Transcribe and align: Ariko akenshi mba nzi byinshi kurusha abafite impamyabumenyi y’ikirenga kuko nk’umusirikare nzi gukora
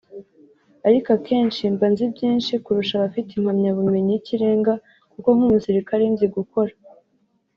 Ariko 0.87 1.07
akenshi 1.17 1.61
mba 1.73 1.87
nzi 1.91 2.05
byinshi 2.13 2.53
kurusha 2.63 2.93
abafite 2.95 3.29
impamyabumenyi 3.33 4.11
y’ikirenga 4.13 4.73
kuko 5.13 5.29
nk’umusirikare 5.35 6.03
nzi 6.13 6.25
gukora 6.37 6.73